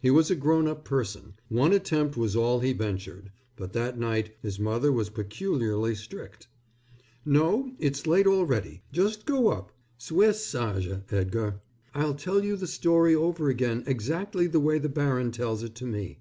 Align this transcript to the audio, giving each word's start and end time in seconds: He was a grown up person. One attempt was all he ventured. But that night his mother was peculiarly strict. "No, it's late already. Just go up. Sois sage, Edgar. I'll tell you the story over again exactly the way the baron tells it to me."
He 0.00 0.10
was 0.10 0.32
a 0.32 0.34
grown 0.34 0.66
up 0.66 0.84
person. 0.84 1.34
One 1.48 1.72
attempt 1.72 2.16
was 2.16 2.34
all 2.34 2.58
he 2.58 2.72
ventured. 2.72 3.30
But 3.56 3.72
that 3.74 3.96
night 3.96 4.34
his 4.42 4.58
mother 4.58 4.90
was 4.90 5.10
peculiarly 5.10 5.94
strict. 5.94 6.48
"No, 7.24 7.70
it's 7.78 8.04
late 8.04 8.26
already. 8.26 8.82
Just 8.90 9.26
go 9.26 9.46
up. 9.50 9.70
Sois 9.96 10.32
sage, 10.44 10.88
Edgar. 11.12 11.60
I'll 11.94 12.14
tell 12.14 12.44
you 12.44 12.56
the 12.56 12.66
story 12.66 13.14
over 13.14 13.48
again 13.48 13.84
exactly 13.86 14.48
the 14.48 14.58
way 14.58 14.80
the 14.80 14.88
baron 14.88 15.30
tells 15.30 15.62
it 15.62 15.76
to 15.76 15.84
me." 15.86 16.18